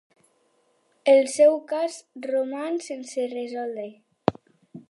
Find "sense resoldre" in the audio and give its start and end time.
2.89-3.89